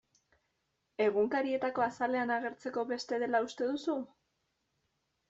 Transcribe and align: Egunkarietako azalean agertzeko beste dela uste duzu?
Egunkarietako 1.03 1.85
azalean 1.87 2.33
agertzeko 2.37 2.87
beste 2.93 3.21
dela 3.25 3.43
uste 3.49 3.69
duzu? 3.73 3.99